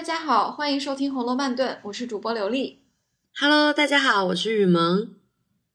[0.00, 2.80] 大家好，欢迎收听《红楼慢炖》，我是主播刘丽。
[3.38, 5.14] Hello，大家好，我是雨萌。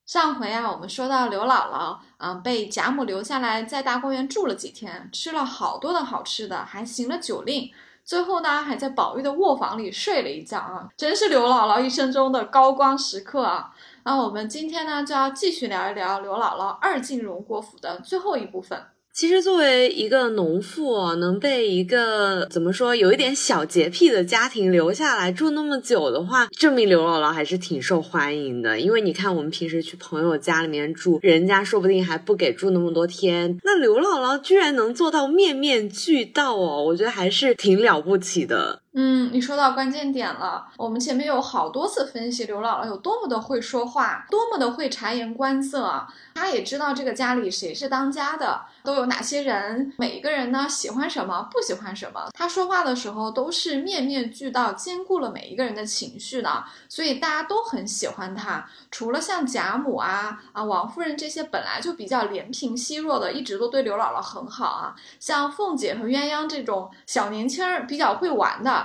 [0.04, 7.70] 上回啊，我们说到刘姥姥啊，被贾母留下来在大观园住了几天，吃了好多的好吃的，还行了酒令。
[8.04, 13.76] 最后呢，还在宝玉的卧房里睡了一觉啊， 真是刘姥姥一生中的高光时刻啊。
[14.06, 18.88] 那我们今天呢，就要继续聊一聊刘姥姥二进荣国府的最后一部分。
[19.16, 28.78] 其实，作为一个农妇，能被一个怎么说有一点小洁癖的家庭留下来住那么久的话，证明刘姥姥还是挺受欢迎的。
[28.78, 38.82] 因为你看，我们平时去朋友家里面住，人家说不定还不给住那么多天，那刘姥姥居然能做到面面俱到哦，我觉得还是挺了不起的。
[38.98, 40.68] 嗯，你说到关键点了。
[40.78, 46.08] 我们前面有好多次分析刘姥姥有多么的会说话，多么的会察言观色。
[46.34, 52.30] 她也知道这个家里谁是当家的，都有哪些人，每一个人呢喜欢什么，不喜欢什么。
[52.32, 58.66] 她说话的时候都是面面俱到，兼顾了每一个人的情绪的，所以大家都很喜欢她。
[58.92, 64.96] 除了像贾母啊啊王夫人这些本来就比较怜贫惜弱的，一直都对刘姥姥很好啊。
[65.20, 68.85] 像凤姐和鸳鸯这种小年轻儿，比较会玩的。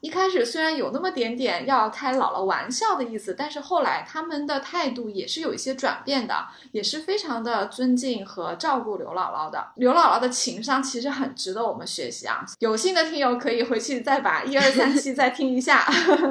[0.00, 9.68] 一开始虽然有那么点点要开姥姥玩笑的意思，但是后来他们的态度也是有一些转变的，也是非常的尊敬和照顾刘姥姥的。
[9.76, 12.44] 刘姥姥的情商其实很值得我们学习啊！
[12.60, 15.86] 有心的听友可以回去再把一二三期再听一下。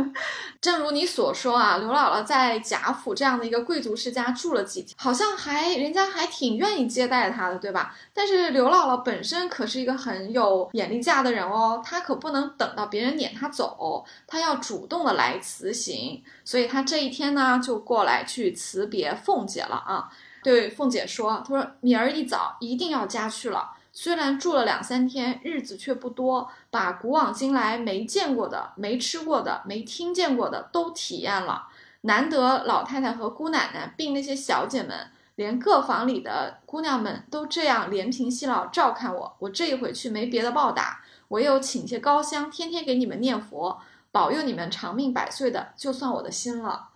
[0.61, 7.95] 正如你所说啊，刘姥姥在贾府这样的一个贵族世家住了几天，好像还人家还挺愿意接待她的，对吧？
[8.13, 16.23] 但是刘姥姥本身可是一个很有眼力价的人哦，她可不能等到别人撵她走，她要主动的来辞行。
[16.45, 20.11] 所以她这一天呢，就过来去辞别凤姐了啊。
[20.43, 23.71] 对凤姐说：“她说明儿一早一定要家去了。
[23.91, 31.67] 虽然住了两三天，日子却不多，把古往今来没见过的、没吃过的、没听见过的都体验了。
[32.01, 40.99] 难得老太太和姑奶奶并那些小姐们。”连各房里的姑娘们都这样怜贫惜老照看我，我这一回去没别的报答，
[41.29, 43.79] 唯有请些高香，天天给你们念佛，
[44.11, 46.89] 保佑你们长命百岁的，就算我的心了。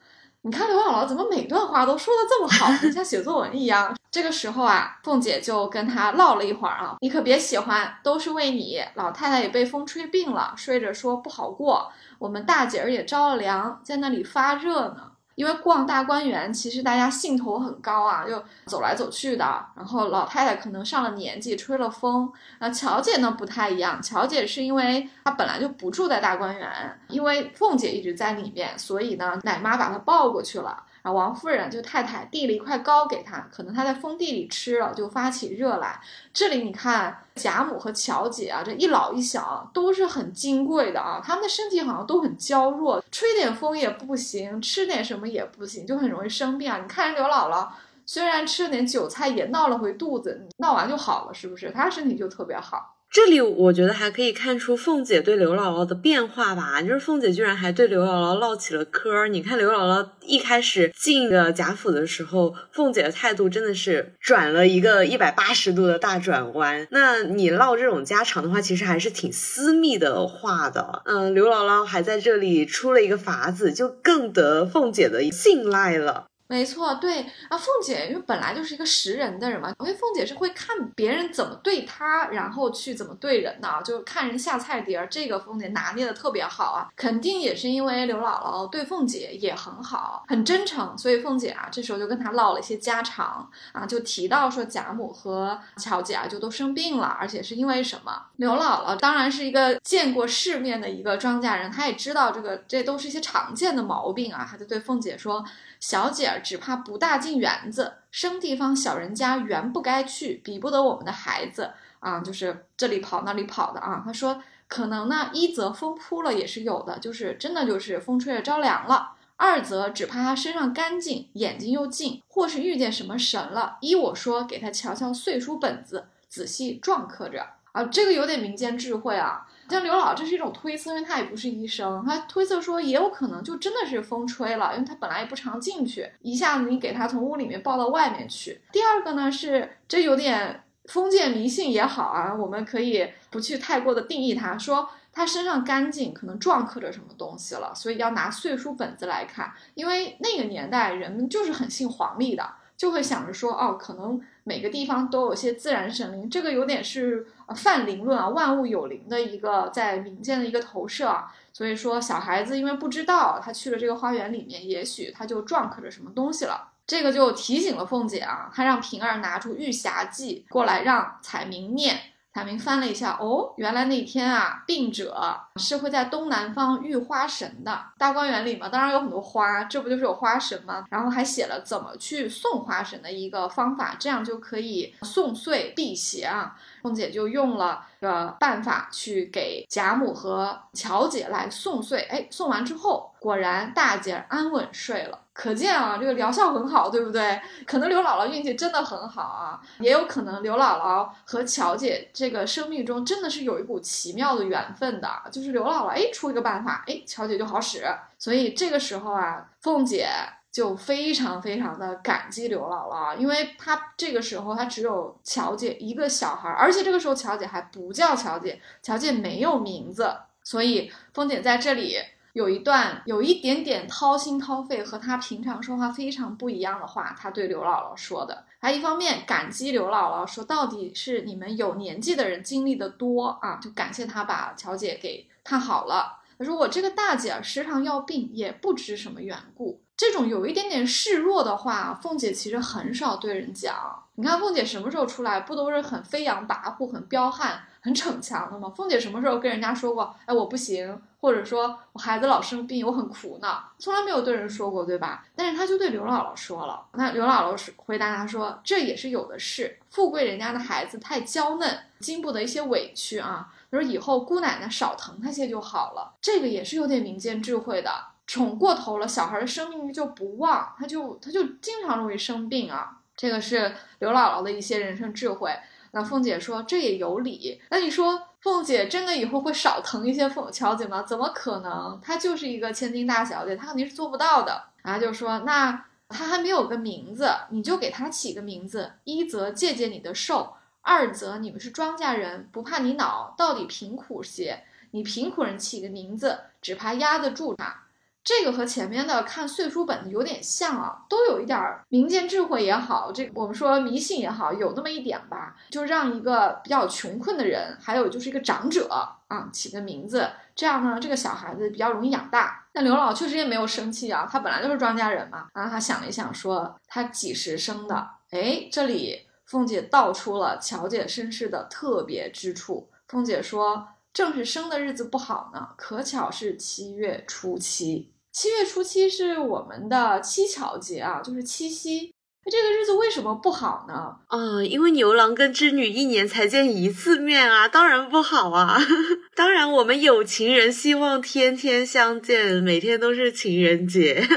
[0.44, 3.96] 你看刘姥姥怎么每段话都说的这么好，像写作文一样。
[4.10, 15.11] 这个时候啊，凤姐就跟他唠了一会儿啊，你可别喜欢，都是为你老太太也被风吹病了，睡着说不好过，我们大姐儿也着了凉，在那里发热呢。
[15.36, 19.66] 因为逛大观园，其实大家兴头很高啊，就走来走去的。
[19.76, 22.32] 然后老太太可能上了年纪，吹了风。
[22.60, 30.84] 那乔姐呢不太一样，乔姐是因为她本来就不住在大观园，因为凤姐一直在里面，所以呢奶妈把她抱过去了。
[31.02, 36.00] 啊王夫人就太太递了一块糕给他，可能他在封地里吃了，就发起热来。
[36.34, 46.78] 这里你看贾母和乔姐啊，这一老一小都是很金贵的啊，他们的身体好像都很娇弱，吹点风也不行，吃点什么也不行，就很容易生病啊。
[46.82, 47.68] 你看人刘姥姥，
[48.06, 51.72] 虽然吃了点韭菜，也闹了回肚子，闹完就好了，是不是？
[51.72, 52.96] 她身体就特别好。
[53.12, 59.28] 这里我觉得还可以看出凤姐对刘姥姥的变化吧，就是凤姐居然还对刘姥姥唠起了嗑儿。
[59.28, 66.88] 你看刘姥姥一开始进的贾府的时候，凤姐的态度真的是转了一个一百八十度的大转弯。
[66.90, 71.02] 那你唠这种家常的话，其实还是挺私密的话的。
[71.04, 76.28] 嗯，刘姥姥还在这里出了一个法子，就更得凤姐的信赖了。
[76.52, 98.24] 没错，对啊，凤姐因为本来就是一个识人的人嘛，因为凤姐是会看别人怎么对她，然后去怎么对人的，就看人下菜碟儿，这个凤姐拿捏的特别好啊，肯定也是因为刘姥姥对凤姐也很好，很真诚，所以凤姐啊这时候就跟她唠了一些家常啊，就提到说贾母和乔姐啊就都生病了，而且是因为什么？
[98.36, 105.46] 刘姥姥当然是一个见过世面的一个庄稼人，她也知道这个这都是一些常见的毛病啊，她就对凤姐说。
[105.80, 114.02] 小姐只怕不大进园子，生地方小人家园不该去，比不得我们的孩子啊，就是这里跑那里跑的啊。
[114.06, 123.78] 他说，可能呢，一则风扑了也是有的，就是真的就是风吹着着凉了；二则只怕他身上干净，眼睛又净，或是遇见什么神了。
[123.82, 129.48] 依我说，给他瞧瞧岁书本子，仔细篆刻着啊，这个有点民间智慧啊。
[129.70, 138.62] 像刘姥这是一种推测，因为她也不是医生，她推测说也有可能就真的是风吹了，因为她本来也不常进去，一下子你给她从屋里面抱到外面去。
[138.72, 152.56] 第二个呢是这有点封建迷信也好啊，我们可以不去太过的定义他，说她身上干净，可能撞刻着什么东西了，所以要拿岁书本子来看，因为那个年代人们就是很信黄历的。
[152.78, 161.32] 就会想着说，哦，可能每个地方都有些自然神灵，这个有点是泛灵论啊，万物有灵的一个在民间的一个投射啊。
[161.54, 166.70] 所以说，小孩子因为不知道，他去了这个花园里面，也许他就撞磕着什么东西了。
[166.88, 171.98] 这个就提醒了凤姐啊，她让平儿拿出《玉匣记》过来让彩明念。
[172.34, 177.78] 彩明翻了一下，哦，原来那天啊，病者是会在东南方遇花神的。
[177.98, 180.86] 大观园里嘛，当然有很多花，这不就是有花神吗？
[180.90, 186.56] 然后还写了怎么去送花神的一个方法，这样就可以送岁辟邪啊。
[186.82, 195.21] 凤姐就用了个办法去给贾母和乔姐来送岁，哎，送完之后，果然大姐安稳睡了。
[195.34, 197.42] 可见啊，这个疗效很好，对不对？
[197.66, 207.86] 可能刘姥姥运气真的很好啊，也有可能刘姥姥和乔姐这个生命中真的是有一股奇妙的缘分的，就是刘姥姥哎出一个办法，哎，乔姐就好使。
[208.20, 210.10] 所以这个时候啊，凤姐
[210.52, 220.14] 就非常非常的感激刘姥姥，因为她这个时候她只有乔姐一个小孩，而且这个时候乔姐还不叫乔姐，乔姐没有名字，
[220.44, 221.96] 所以凤姐在这里。
[222.34, 228.46] 有一段有一点点掏心掏肺和他平常说话非常不一样的话，他对刘姥姥说的。
[228.60, 236.20] 他一方面感激刘姥姥，说到底是你们有年纪的人经历的多啊，就感谢他把乔姐给看好了。
[236.38, 239.82] 他说我这个大姐时常要病，也不知什么缘故。
[239.96, 244.04] 这种有一点点示弱的话，凤姐其实很少对人讲。
[244.16, 248.72] 你看凤姐什么时候出来，不都是很飞扬跋扈、很彪悍、很逞强的吗？
[248.76, 255.26] 凤姐什么时候跟人家说过，哎，我不行，或者说我孩子老生病，我很苦恼，从来没有对人说过，对吧？
[255.36, 256.86] 但是她就对刘姥姥说了。
[256.94, 263.52] 那刘姥姥是回答她说，这也是有的事，富贵人家的孩子太娇嫩，经不得一些委屈啊。
[263.72, 266.14] 她说以后姑奶奶少疼他些就好了。
[266.22, 267.92] 这个也是有点民间智慧的。
[268.28, 273.00] 宠过头了，小孩的生命力就不旺，他就他就经常容易生病啊。
[273.18, 275.54] 这个是刘姥姥的一些人生智慧。
[275.92, 277.62] 那凤姐说这也有理。
[277.70, 281.04] 那你说凤姐真的以后会少疼一些凤乔姐吗？
[281.04, 282.00] 怎么可能？
[282.02, 284.64] 她就是一个千金大小姐，她肯定是做不到的。
[284.82, 288.92] 啊，就说那她还没有个名字，你就给她起个名字。
[289.04, 294.64] 一则借借你的寿，二则你们是庄稼人，不怕你恼，到底贫苦些。
[294.92, 297.84] 你贫苦人起个名字，只怕压得住他。
[298.24, 308.88] 这个和前面的看岁书本有点像啊，都有一点民间智慧也好，这我们说迷信也好，有那么一点吧，就让一个比较穷困的人，还有就是一个长者
[309.28, 312.68] 啊，起个名字，这样呢，这个小孩子比较容易养大。
[312.74, 318.08] 那刘姥确实也没有生气啊，他本来就是庄稼人嘛，然后他想了一想，说他几时生的？
[318.30, 322.92] 哎，这里凤姐道出了乔姐身世的特别之处。
[323.08, 323.88] 凤姐说。
[324.14, 328.11] 正是生的日子不好呢，可巧是七月初七。
[328.32, 332.14] 七月初七是我们的七巧节啊，就是七夕。
[332.44, 334.16] 那这个日子为什么不好呢？
[334.28, 338.80] 啊，因为牛郎跟织女一年才见一次面啊，当然不好啊。
[339.36, 344.28] 当然，我们有情人希望天天相见，每天都是情人节。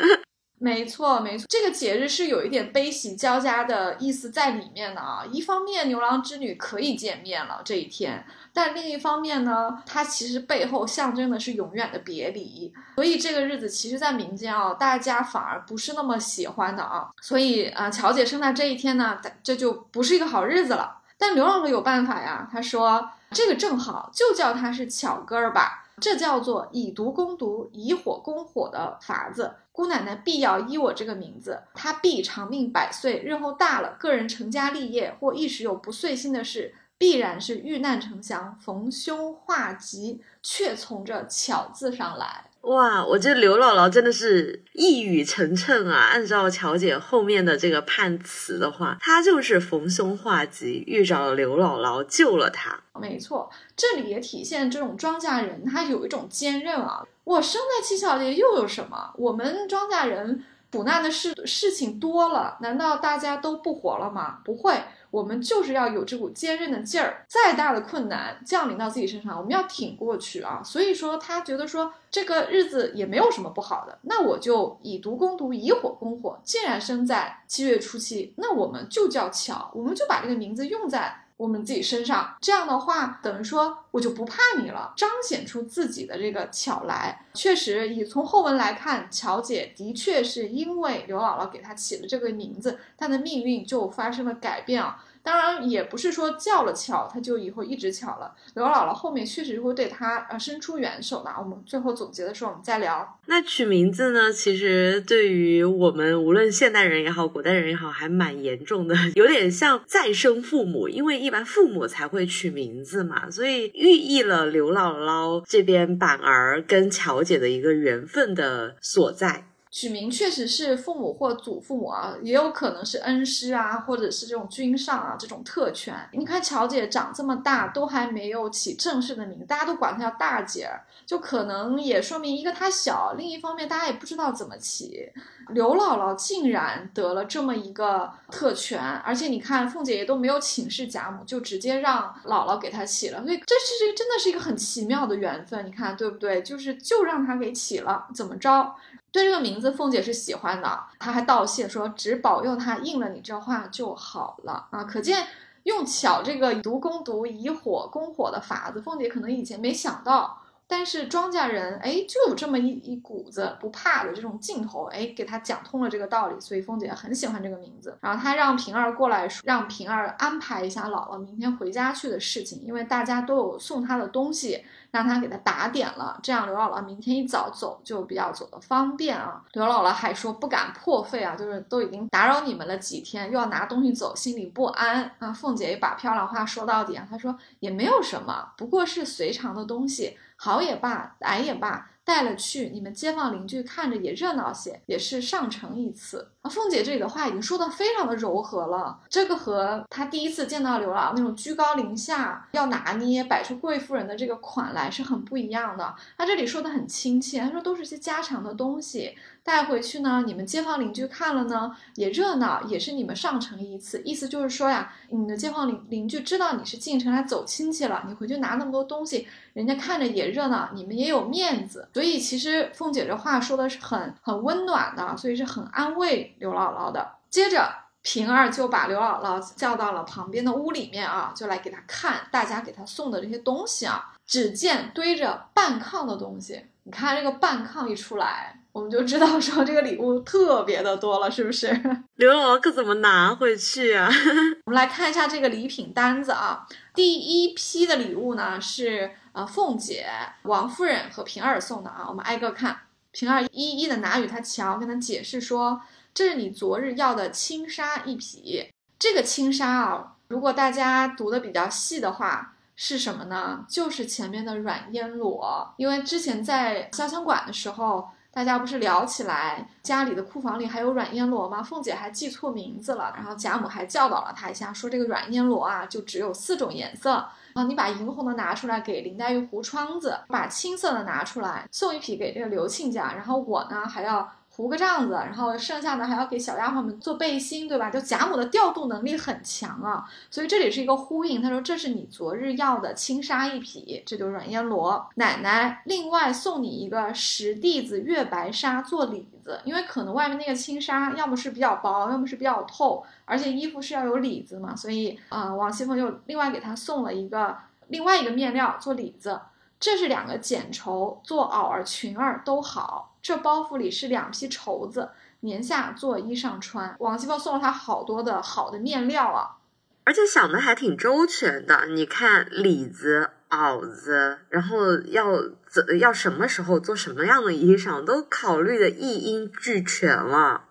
[0.58, 5.24] 没错，没错，这个节日是有一点悲喜交加的意思在里面的啊。
[5.30, 8.24] 一方面，牛郎织女可以见面了这一天。
[8.52, 17.10] 但另一方面呢，它其实背后象征的是永远的别离，所以这个日子其实，在民间啊，大家反而不是那么喜欢的啊。
[17.20, 20.98] 所以啊，乔姐生在这一天呢，这就不是一个好日子了。
[21.18, 29.54] 但刘姥姥有办法呀，她说这个正好就叫它是巧根儿吧，这叫做以毒攻毒，以火攻火的法子。
[29.72, 36.74] 姑奶奶必要依我这个名字，她必长命百岁，日后大了，个人成家立业或一时有不遂心的事。
[36.96, 42.44] 必然是遇难成祥，逢凶化吉，却从这巧字上来。
[42.64, 45.96] 哇，我觉得刘姥姥真的是一语成谶啊！
[46.12, 52.80] 按照乔姐后面的这个判词的话，她就是逢凶化吉，遇着了刘姥姥，救了她。
[52.98, 57.06] 没错，这里也体现这种庄稼人，他有一种坚韧啊。
[57.24, 59.12] 我生在七巧节又有什么？
[59.18, 60.42] 我们庄稼人
[60.72, 64.38] 苦难的事事情多了，难道大家都不活了吗？
[64.42, 64.72] 不会。
[65.14, 70.60] 我们就是要有这股坚韧的劲儿，再大的困难降临到自己身上，我们要挺过去啊！
[70.64, 76.40] 所以说，他觉得说这个日子也没有什么不好的，那我就以毒攻毒，以火攻火。
[76.42, 81.23] 既然生在七月初七，那我们就叫巧，我们就把这个名字用在。
[81.36, 87.26] 我们自己身上，这样的话，等于说我就不怕你了，彰显出自己的这个巧来。
[87.34, 95.04] 确实，以从后文来看，巧姐的确是因为刘姥姥给她起了这个名字，她的命运就发生了改变啊。
[95.24, 98.32] 当然也不是说叫了巧，他就以后一直巧了。
[98.54, 101.30] 刘姥姥后面确实会对他呃伸出援手的。
[101.38, 103.18] 我们最后总结的时候，我们再聊。
[103.26, 104.30] 那取名字呢？
[104.30, 119.46] 其实对于我们无论现代人也好，古代人也好，还蛮严重的， 有点像再生父母，因为一般父母才会取名字嘛，所以寓意了刘姥姥这边板儿跟巧姐的一个缘分的所在。
[119.74, 125.92] 取名确实是父母或祖父母啊，也有可能是恩师啊，或者是这种君上啊这种特权。
[126.12, 130.70] 你看乔姐长这么大都还没有起正式的名，大家都管她叫大姐，
[131.04, 135.10] 就可能也说明一个她小，另一方面大家也不知道怎么起。
[135.48, 146.40] 刘姥姥竟然得了这么一个特权，而且你看凤姐也都没有请示贾母，就直接让姥姥给她起了，所以这是真的是一个很奇妙的缘分，你看对不对？
[146.44, 148.72] 就是就让她给起了，怎么着？
[149.14, 155.24] 对这个名字，凤姐是喜欢的，她还道谢说：“只保佑他应了你这话就好了啊！”可见
[155.62, 160.40] 用巧这个毒攻毒、以火攻火的法子，凤姐可能以前没想到。
[160.66, 167.96] 但是庄稼人哎，就有这么一一股子不怕的这种劲头，哎，给他讲通了这个道理，所以凤姐很喜欢这个名字。
[168.00, 179.44] 然后她让平儿过来，让平儿安排一下姥姥明天回家去的事情，因为大家都有送她的东西，让她给她打点了，这样刘姥姥明天一早走就比较走得方便啊。
[179.52, 185.32] 刘姥姥还说不敢破费啊，就是都已经打扰你们了几天，又要拿东西走，心里不安啊。
[185.32, 190.18] 凤姐也把漂亮话说到底啊，她说也没有什么，不过是随常的东西。
[190.36, 196.30] 好也罢，矮也罢，带了去，你们街坊邻居看着也热闹些，也是上乘一次。
[196.42, 205.94] 啊，凤姐这里的话已经说的非常的柔和了，这个和她第一次见到刘姥姥那种居高临下要拿捏摆出贵妇人的这个款来是很不一样的。
[206.18, 209.16] 她这里说的很亲切，她说都是些家常的东西。
[209.44, 214.00] 带回去呢，你们街坊邻居看了呢，也热闹，也是你们上城一次。
[214.02, 221.86] 意思就是说呀，你的街坊邻邻居知道你是进城来走亲戚了，你回去拿那么多东西，人家看着也热闹，你们也有面子。
[221.92, 227.06] 所以其实凤姐这话说的是很很温暖的，所以是很安慰刘姥姥的。
[227.28, 227.70] 接着
[228.00, 234.14] 平儿就把刘姥姥叫到了旁边的屋里面啊，就来给她看大家给她送的这些东西啊。
[234.26, 238.62] 只见堆着半炕的东西，你看这个半炕一出来。
[238.74, 241.68] 我们就知道说这个礼物特别的多了，是不是？
[242.16, 244.10] 刘姥姥可怎么拿回去啊？
[244.66, 246.66] 我们来看一下这个礼品单子啊。
[246.92, 250.08] 第一批的礼物呢是呃凤姐、
[250.42, 252.06] 王夫人和平儿送的啊。
[252.08, 252.76] 我们挨个看，
[253.12, 255.80] 平儿一一的拿与他瞧，跟他解释说，
[256.12, 258.68] 这是你昨日要的青纱一匹。
[258.98, 263.64] 这个青纱啊，如果大家读的比较细的话，是什么呢？
[263.68, 268.08] 就是前面的软烟罗，因为之前在潇湘馆的时候。
[268.34, 271.62] 大家不是聊起来家里的库房里还有软烟罗吗？
[271.62, 277.12] 凤姐还记错名字了，然后贾母还教导了她一下，说这个软烟罗啊，就只有四种颜色
[277.54, 284.28] 啊，你把银红的拿出来给林黛玉糊窗子，把青色的拿出来送一匹给这个刘亲家，然后我呢还要。
[284.56, 287.90] 糊个帐子，然后剩下的还要给小丫鬟们做背心，对吧？
[287.90, 291.42] 就贾母的调度能力很强啊，所以这里是一个呼应。
[291.42, 295.04] 他说：“这是你昨日要的青纱一匹，这就是软烟罗。
[295.16, 307.56] 奶奶另外送你一个十地子月白纱做里子，因为可能外面那个青纱要么是比较薄，要么是比较透，而且衣服是要有里子嘛，所以啊，王熙凤又另外给他送了一个
[307.88, 309.40] 另外一个面料做里子。
[309.80, 315.08] 这是两个剪绸做袄儿裙儿都好。”这包袱里是两匹绸子，
[315.40, 316.94] 年下做衣裳穿。
[316.98, 319.56] 王熙凤送了他好多的好的面料啊，
[320.04, 321.86] 而且想的还挺周全的。
[321.86, 325.24] 你看里子、袄子，然后要
[325.66, 330.64] 怎要什么时候做什么样的衣裳，都考虑的一应俱全了。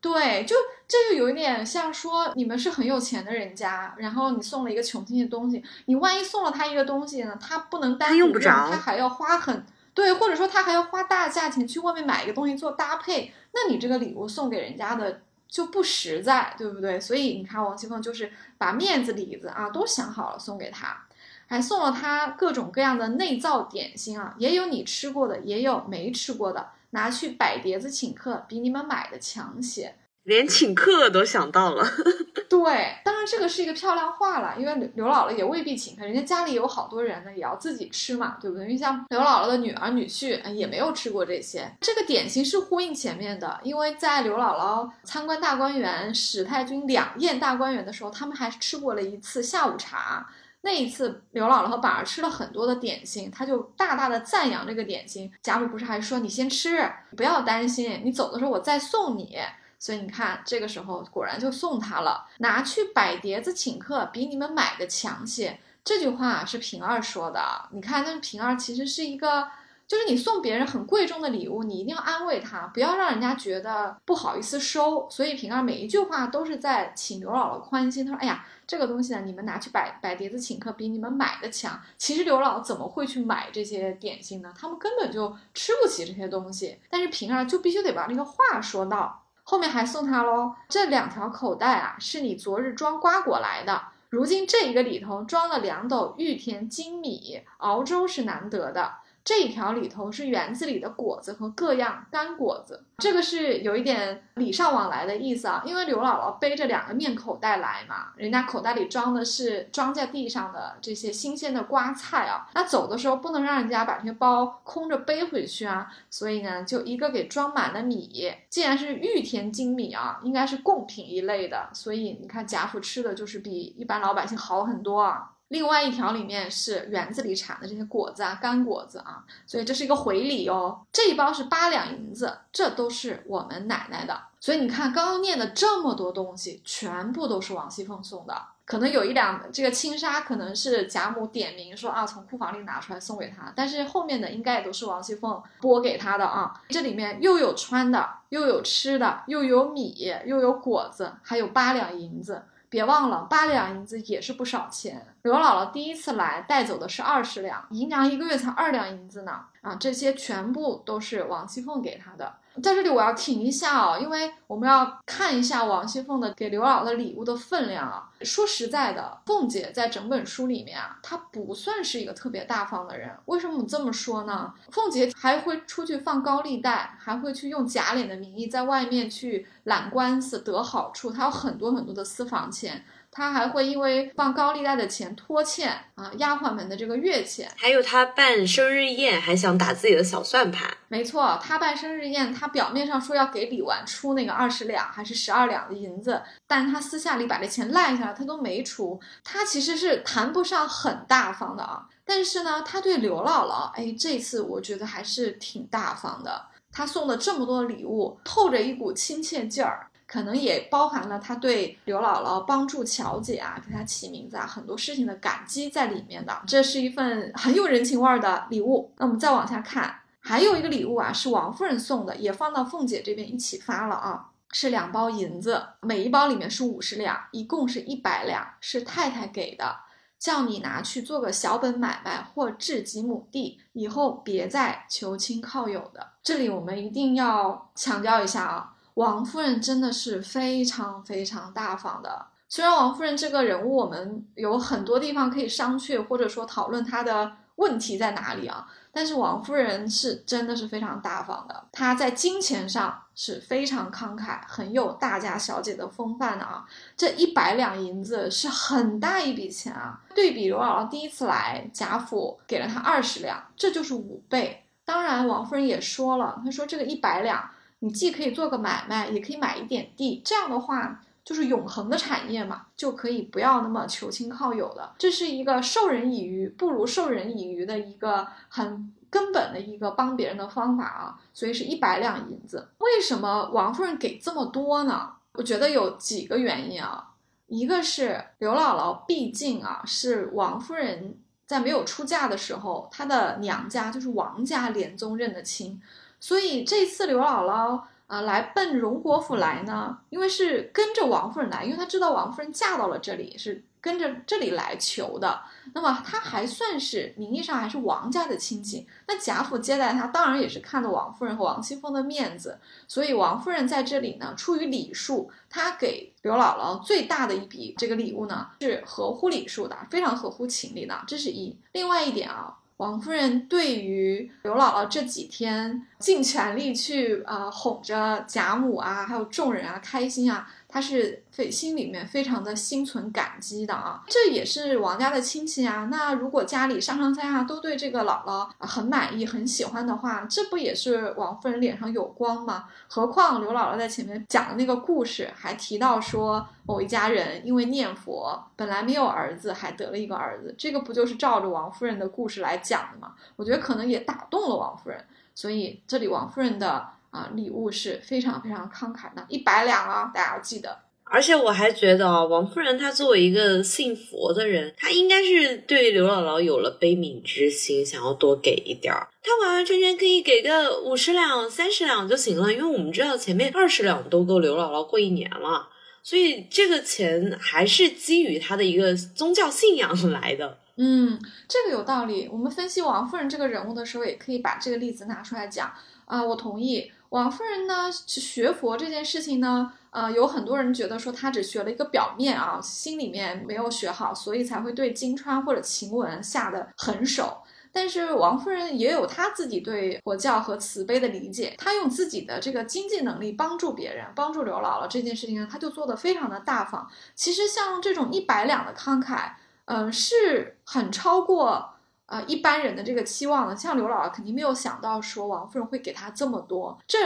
[0.00, 9.62] 对，就这就有一点像说你们是很有钱的人家，然后你送了一个穷亲戚东西，你万一送了他一个东西呢，他不能单用不着，他还要花很。
[9.98, 17.00] 对，或者说他还要花大价钱去外面买一个东西做搭配，那你这个礼物送给人家的就不实在，对不对？
[17.00, 21.04] 所以你看王熙凤就是把面子里子啊都想好了送给他，
[21.48, 29.96] 还送了他各种各样的内造点心啊，也有你吃过的，也有没吃过的，拿去摆碟子请客，比你们买的强些。
[30.28, 31.82] 连请客都想到了，
[32.50, 38.66] 对，当然这个是一个漂亮话了，因为刘刘姥姥也未必请客，人家家里有好多人呢，也要自己吃嘛，对不对？
[38.66, 50.28] 因为像刘姥姥的女儿女婿也没有吃过这些，这个点心是呼应前面的，因为在刘姥姥参观大观园、史太君两宴大观园的时候，他们还吃过了一次下午茶，
[50.60, 55.32] 那一次刘姥姥和板儿吃了很多的点心，他就大大的赞扬这个点心。
[55.42, 59.34] 贾母不是还说你先吃，不要担心，你走的时候我再送你。
[59.78, 65.58] 所以你看，这个时候果然就送他了，拿去摆碟子请客，比你们买的强些。
[65.84, 67.40] 这句话是平儿说的。
[67.70, 69.48] 你看，那平儿其实是一个，
[69.86, 75.08] 就是你送别人很贵重的礼物，你一定要安慰他，不要让人家觉得不好意思收。
[75.08, 78.04] 所以平儿每一句话都是在请刘姥姥宽心。
[78.04, 81.80] 他说：“哎呀，这个东西呢，你们拿去摆摆碟子请客，比你们买的强。
[81.96, 84.52] 其实刘姥姥怎么会去买这些点心呢？
[84.58, 86.78] 他们根本就吃不起这些东西。
[86.90, 98.96] 但是平儿就必须得把那个话说到。”后面还送他喽，这两条口袋啊，是你昨日装瓜果来的，如今这一个里头装了两斗玉田精米，熬粥是难得的。
[99.28, 105.62] 这一条里头是园子里的果子和各样干果子，这个是有一点礼尚往来的意思啊。
[105.66, 118.32] 因为刘姥姥背着两个面口袋来嘛，人家口袋里装的是装在地上的这些新鲜的瓜菜啊，那走的时候不能让人家把这些包空着背回去啊，所以呢，就一个给装满了米。
[118.48, 125.32] 既然是玉田精米啊，应该是贡品一类的，所以你看贾府吃的就是比一般老百姓好很多啊。
[125.48, 130.80] 另外一条里面是园子里产的这些果子啊，干果子啊，所以这是一个回礼哦。
[130.92, 134.20] 这一包是八两银子，这都是我们奶奶的。
[134.40, 138.34] 所以你看，刚刚念的这么多东西，全部都是王熙凤送的。
[138.66, 146.52] 可能有一两这个轻纱，可能是贾母点名说啊，从库房里拿出来送给她，但是后面的应该也都是王熙凤拨给她的啊。
[146.68, 152.42] 这里面又有穿的，又有吃的，又有米，又有果子，还有八两银子。
[152.70, 155.14] 别忘了，八两银子也是不少钱。
[155.22, 159.46] 刘姥姥第一次来带走的是二十两，姨娘一个月才二两银子呢。
[159.62, 162.34] 啊，这些全部都是王熙凤给她的。
[162.62, 168.10] 在这里我要停一下哦，因为我们要看一下王熙凤的给刘姥姥礼物的分量啊。
[168.22, 173.10] 说实在的，凤姐在整本书里面啊，她不算是一个特别大方的人。
[173.26, 174.52] 为什么这么说呢？
[174.70, 182.84] 凤姐还会出去放高利贷，还会去用假脸的名义在外面去揽官司得好处，她有很多很多的私房钱。
[183.10, 190.70] 他还会因为放高利贷的钱拖欠啊，丫鬟们的这个月钱，还有他办生日宴还想打自己的小算盘。
[190.88, 199.00] 没错，他办生日宴，他表面上说要给李纨出那个二十两还是十二两的银子，但他私下里把这钱赖下来，他都没出。
[199.24, 206.46] 他其实是谈不上很大方的啊，但是呢，他对刘姥姥，哎，这次我觉得还是挺大方的。
[206.70, 209.88] 他送的这么多礼物，透着一股亲切劲儿。
[210.08, 216.42] 可能也包含了他对刘姥姥帮助巧姐啊，给她起名字啊，很多事情的感激在里面的。
[216.46, 218.90] 这是一份很有人情味儿的礼物。
[218.96, 229.76] 那我们再往下看，还有一个礼物啊，是王夫人送的，也放到凤姐这边一起发了啊，是两包银子，每一包里面是五十两，一共是一百两，是太太给的，
[230.18, 236.12] 叫你拿去做个小本买卖或置几亩地，以后别再求亲靠友的。
[236.22, 238.72] 这里我们一定要强调一下啊。
[238.98, 242.26] 王夫人真的是非常非常大方的。
[242.48, 251.68] 虽然王夫人这个人物，我们有很多地方可以商榷，或者说讨论她的问题在哪里啊，但是王夫人是真的是非常大方的。
[251.70, 256.66] 她在金钱上是非常慷慨，很有大家小姐的风范的啊。
[256.96, 264.64] 这一百两银子是很大一笔钱啊，对比刘姥姥第一次来贾府给了她二十两，这就是五倍。
[264.84, 267.48] 当然，王夫人也说了，她说这个一百两。
[267.80, 274.94] 你既可以做个买卖，也可以买一点地，这样的话就是永恒的产业嘛，就可以不要那么求亲靠友了。
[274.98, 281.20] 这是一个授人以鱼不如授人以渔的一个很根本的一个帮别人的方法啊。
[281.32, 282.68] 所以是一百两银子。
[282.78, 285.12] 为什么王夫人给这么多呢？
[285.34, 287.12] 我觉得有几个原因啊。
[287.46, 295.80] 一个是刘姥姥毕竟啊是王夫人在没有出嫁的时候，她的娘家就是王家连宗认的亲。
[296.20, 305.42] 所以这次刘姥姥啊来奔荣国府来呢，因为是跟着王夫人来，因为她知道王夫人嫁到了这里，是跟着这里来求的。
[305.74, 308.86] 那么她还算是名义上还是王家的亲戚。
[309.06, 312.58] 那贾府接待她，当然也是看着王夫人和王熙凤的面子。
[312.88, 320.98] 所以王夫人在这里呢，出于礼数，她给刘姥姥最大的一笔这个礼物呢，是合乎礼数的，非常合乎情理的。
[321.06, 321.56] 这是一。
[321.72, 322.56] 另外一点啊。
[322.78, 330.48] 王夫人对于刘姥姥这几天尽全力去啊哄着贾母啊，还有众人啊开心啊。
[330.70, 335.88] 他是非心里面非常的心存感激的啊，这也是王家的亲戚啊。
[335.90, 342.66] 那如果家里上上下下都对这个姥姥很满意、很喜欢的话，这不也是王夫人脸上有光吗？
[342.86, 353.14] 何况刘姥姥在前面讲的那个故事，还提到说某一家人因为念佛，本来没有儿子，还得了一个儿子，这个不就是照着王夫人的故事来讲的吗？
[353.36, 355.02] 我觉得可能也打动了王夫人，
[355.38, 356.88] 所以这里王夫人的。
[357.10, 360.78] 啊，礼物是非常非常慷慨的，一百两啊，大家要记得。
[361.04, 369.08] 而且我还觉得啊，王夫人她作为一个信佛的人，她应该是对刘姥姥有了悲悯之心，想要多给一点儿。
[369.22, 375.70] 她完完全全可以给个五十两、三十两就行了，因为我们知道前面二十两都够刘姥姥过一年了，
[376.02, 380.58] 所以这个钱还是基于她的一个宗教信仰来的。
[380.78, 382.28] 嗯，这个有道理。
[382.32, 385.72] 我们分析王夫人这个人物的时候，也可以把这个例子拿出来讲
[386.06, 386.22] 啊。
[386.22, 389.72] 我同意，王夫人呢学佛这件事情呢。
[389.90, 397.38] 呃，有很多人觉得说她只学了一个表面啊，心里面没有学好，所以才会对金川或者晴雯下的狠手。
[397.72, 406.86] 但是王夫人也有她自己对佛教和慈悲的理解，她用自己的这个经济能力帮助别人，帮助刘姥姥这件事情呢，她就做的非常的大方。
[407.14, 409.32] 其实像这种一百两的慷慨，
[409.68, 411.74] 嗯，是很超过
[412.06, 413.56] 呃一般人的这个期望的。
[413.56, 416.98] 像刘姥姥肯定没有想到说王夫人会给她这么多，这。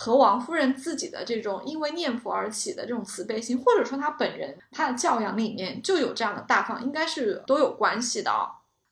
[0.00, 8.30] 和王夫人自己的这种因为念佛而起的这种慈悲心，或者说她本人她的教养里面就有这样的大方，应该是都有关系的。